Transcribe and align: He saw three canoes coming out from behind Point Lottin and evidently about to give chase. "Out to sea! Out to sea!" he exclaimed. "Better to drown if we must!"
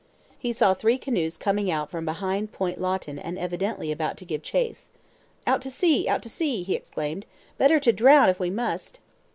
He 0.39 0.51
saw 0.51 0.73
three 0.73 0.97
canoes 0.97 1.37
coming 1.37 1.69
out 1.69 1.91
from 1.91 2.05
behind 2.05 2.51
Point 2.51 2.81
Lottin 2.81 3.19
and 3.19 3.37
evidently 3.37 3.91
about 3.91 4.17
to 4.17 4.25
give 4.25 4.41
chase. 4.41 4.89
"Out 5.45 5.61
to 5.61 5.69
sea! 5.69 6.07
Out 6.09 6.23
to 6.23 6.27
sea!" 6.29 6.63
he 6.63 6.73
exclaimed. 6.73 7.27
"Better 7.59 7.79
to 7.81 7.93
drown 7.93 8.27
if 8.27 8.39
we 8.39 8.49
must!" 8.49 8.99